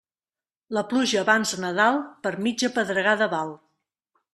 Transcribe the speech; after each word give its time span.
La 0.77 0.83
pluja 0.93 1.21
abans 1.25 1.53
de 1.57 1.61
Nadal, 1.67 2.01
per 2.27 2.35
mitja 2.49 2.75
pedregada 2.81 3.33
val. 3.39 3.59